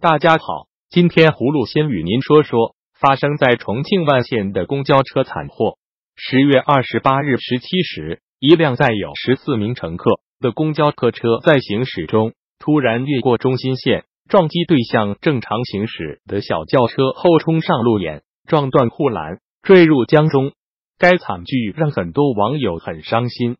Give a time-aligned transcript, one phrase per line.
[0.00, 5.76] 大家好，今天葫芦先与您说说发生在重庆万县的公交车惨祸。
[6.16, 20.52] 十月二十八日十七时，一辆载有十四名乘客的公交客车在行驶中突然越过中心线，撞击对向正常行驶的小轿车后冲上路沿，撞断护栏，坠入江中。
[20.96, 23.58] 该惨剧让很多网友很伤心。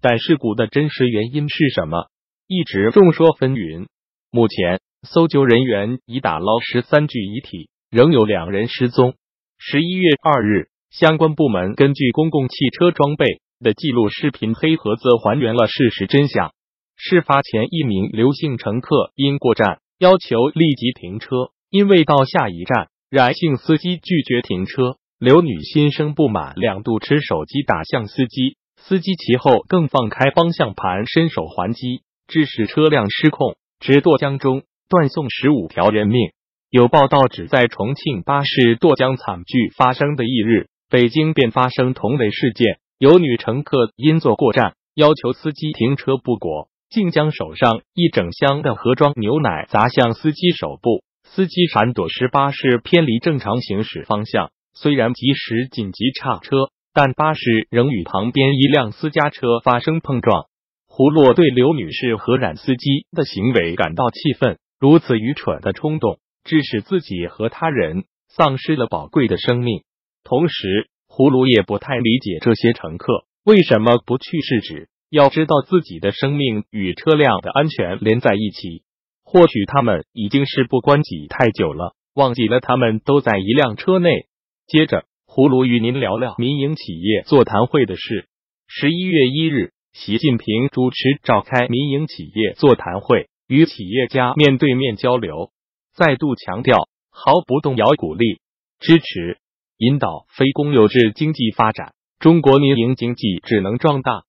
[0.00, 2.06] 但事故的真实原因是什么，
[2.46, 3.88] 一直众说纷纭。
[4.30, 9.14] 目前，搜救人员已打捞十三具遗体，仍有两人失踪。
[9.58, 16.52] 十一月二日，相关部门根据公共汽车装备的记录视频黑盒子还原了事实真相。
[16.96, 28.56] 事发前，一名刘姓乘客因过站要求立即停车，因为到下一站，冉姓司机拒绝停车，刘女心生不满，两度持手机打向司机。
[28.76, 36.32] 司机其后更放开方向盘，伸手还击，致使车辆失控，直堕江中，断送十五条人命。
[36.68, 56.68] 有报道指，在重庆巴士堕江惨剧发生的翌日，北京便发生同类事件，有女乘客因坐过站，要求司机停车不果，竟将手上一整箱的盒装牛奶砸向司机手部，司机闪躲时，巴士偏离正常行驶方向，虽然及时紧急刹车。
[56.94, 60.44] 但巴士仍与旁边一辆私家车发生碰撞。
[60.86, 69.84] 胡洛对刘女士和冉司机的行为感到气愤，如此愚蠢的冲动，致使自己和他人丧失了宝贵的生命。
[70.24, 74.88] 同时，胡芦也不太理解这些乘客为什么不去制止。
[75.08, 78.82] 要知道，自己的生命与车辆的安全连在一起。
[79.22, 84.26] 或许他们已经事不关己太久了，忘记了他们都在一辆车内。
[84.66, 85.04] 接着。
[85.28, 88.26] 葫芦与您聊聊民营企业座谈会的事。
[88.66, 95.50] 十一月一日，习近平主持召开民营企业座谈会，与企业家面对面交流，
[95.94, 98.40] 再度强调毫不动摇鼓励、
[98.80, 99.36] 支持、
[99.76, 101.92] 引导非公有制经济发展。
[102.18, 104.22] 中国民营经济只能壮大，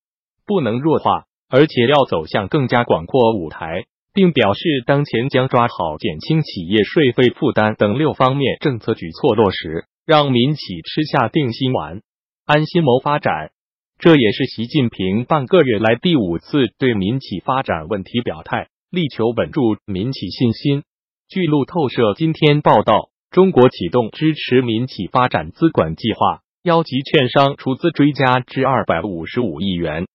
[0.45, 9.85] 不能弱化，而且要走向更加广阔舞台，并表示当前将抓好减轻企业税费负担等六方面政策举措落实。
[10.05, 12.01] 让民企吃下定心丸，
[12.45, 13.51] 安心谋发展。
[14.00, 20.84] 这也是习近平半个月来第五次对民企发展问题表态，力求稳住民企信心。
[21.28, 30.06] 据路透社今天报道，中国启动支持民企发展资管计划，邀集券商出资追加至二百五十五亿元。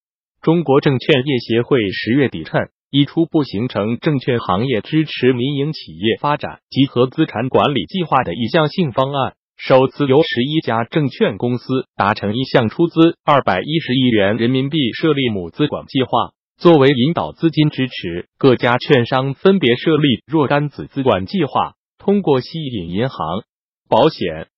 [0.43, 9.35] 中国证券业协会十月底称，已初步形成证券行业支持民营企业发展集合资产管理计划的意向性方案。
[9.57, 23.45] 首次由十一家证券公司达成一项出资二百一十亿元人民币设立母资管计划，作为引导资金支持，各家券商分别设立若干子资管计划，通过吸引银行、
[23.89, 24.49] 保险、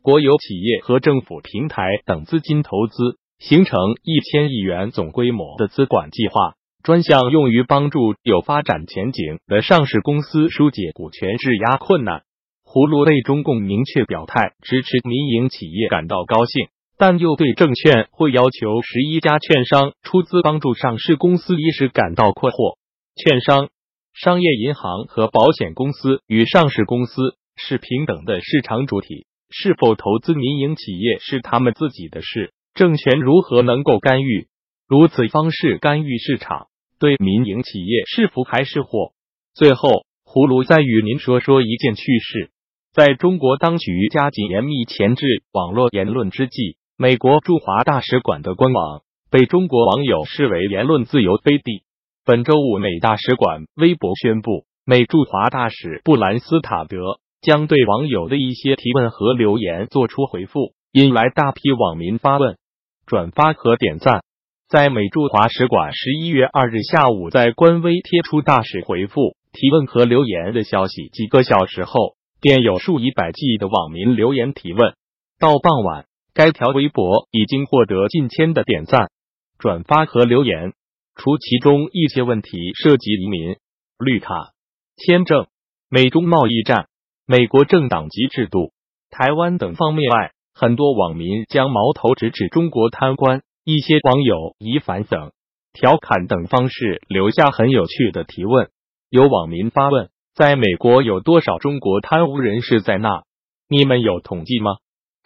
[0.00, 6.54] 国有企业和政府平台等资金投资，形成一千亿元总规模的资管计划，
[6.84, 12.22] 专项用于帮助有发展前景的上市公司疏解股权质押困难。
[12.64, 22.76] 葫芦对中共明确表态支持民营企业感到高兴，但又对证券会要求十一家券商出资帮助上市公司一事感到困惑。
[23.14, 23.70] 券商、
[24.12, 34.48] 商业银行和保险公司与上市公司是平等的市场主体，是否投资民营企业是他们自己的事，政权如何能够干预？
[34.88, 36.66] 如此方式干预市场，
[36.98, 39.12] 对民营企业是福还是祸？
[39.54, 42.50] 最后，葫芦再与您说说一件趣事。
[42.92, 51.84] 在中国当局加紧严密前置网络言论之际，美国驻华大使馆的官网被中国网友视为言论自由飞地。
[52.24, 62.58] 本周五，美大使馆微博宣布，美驻华大使布兰斯塔德将对网友的一些提问和留言做出回复，引来大批网民发问、
[63.06, 64.24] 转发和点赞。
[64.68, 72.16] 在美驻华使馆十一月二日下午在官微贴出大使回复提问和留言的消息，几个小时后。
[72.40, 74.94] 便有数以百计的网民留言提问。
[75.40, 76.06] 到傍晚，
[76.38, 79.10] 该条微博已经获得近千的点赞、
[79.58, 80.72] 转发和留言。
[81.16, 82.50] 除其中一些问题
[82.80, 83.56] 涉及移民、
[83.98, 84.52] 绿卡、
[84.96, 85.48] 签证、
[85.90, 86.86] 美中贸易战、
[87.26, 88.70] 美国政党及制度、
[89.10, 93.42] 台湾等方面外，很多网民将矛头直指中国贪官。
[93.64, 95.32] 一些网友以反讽、
[95.72, 98.70] 调侃等方式留下很有趣的提问。
[99.10, 100.08] 有网民发问。
[100.36, 103.24] 在美国有多少中国贪污人士在那？
[103.68, 104.76] 你们有统计吗？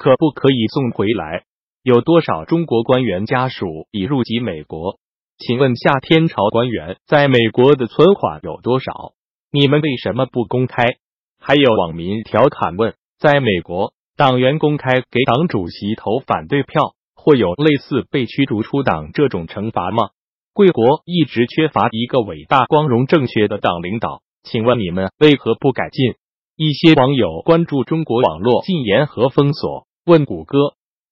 [0.03, 1.45] 可不可以送回来？
[1.85, 4.99] 有多少中国官员家属已入籍美国？
[5.39, 9.13] 请问夏天朝官员在美国的存款有多少？
[9.53, 10.97] 你们为什么不公开？
[11.39, 20.09] 还有网民调侃问：在美国，党员公开给党主席投反对票，会有类似被驱逐出党这种惩罚吗？
[20.53, 26.17] 贵国一直缺乏一个伟大、光荣、正确的党领导，请问你们为何不改进？
[26.55, 30.59] 一些网友关注中国网络禁言和封锁，问谷歌、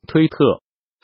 [0.09, 0.63] 推特、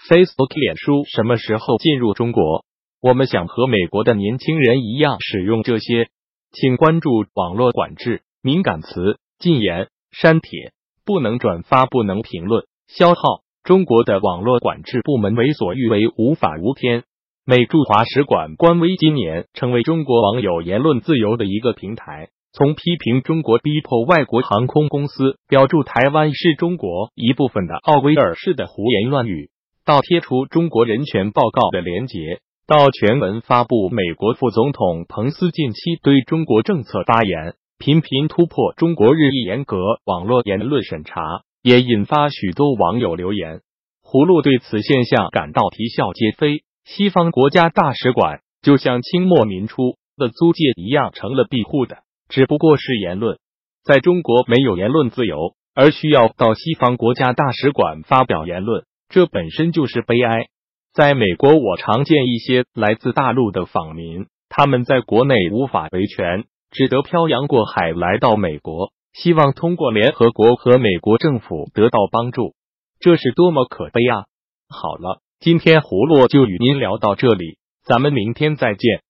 [0.08, 2.64] Facebook、脸书什么时候进入中国？
[3.00, 6.08] 我们想和美国的年轻人一样使用这些，
[6.50, 10.72] 请关注网络管制、敏感词、禁言、删帖，
[11.04, 13.44] 不能转发，不能评论、消耗。
[13.62, 17.04] 中国的网络管制部门为所欲为，无法无天。
[17.44, 29.50] 美驻华使馆官微今年成为中国网友言论自由的一个平台，从批评中国逼迫外国航空公司标注台湾是中国一部分的奥威尔式的胡言乱语，
[29.84, 39.76] 到贴出中国人权报告的连结，到全文发布美国副总统彭斯近期对中国政策发言，频频突破中国日益严格
[40.06, 41.20] 网络言论审查，
[41.62, 43.60] 也引发许多网友留言。
[44.02, 46.62] 葫芦对此现象感到啼笑皆非。
[46.86, 53.38] 西方国家大使馆就像清末民初的租界一样，成了庇护的，只不过是言论。
[53.84, 60.48] 在中国没有言论自由，而需要到西方国家大使馆发表言论，这本身就是悲哀。
[60.92, 72.54] 在美国，我常见一些来自大陆的访民，他们在国内无法维权，只得漂洋过海来到美国，希望通过联合国和美国政府得到帮助，
[72.98, 74.24] 这是多么可悲啊！
[74.68, 75.20] 好了。
[75.38, 79.02] 今天葫芦就与您聊到这里，咱们明天再见。